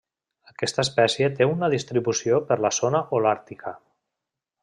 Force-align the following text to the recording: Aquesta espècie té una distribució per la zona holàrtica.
Aquesta 0.51 0.83
espècie 0.85 1.27
té 1.41 1.47
una 1.49 1.69
distribució 1.75 2.41
per 2.51 2.59
la 2.67 2.73
zona 2.79 3.05
holàrtica. 3.19 3.75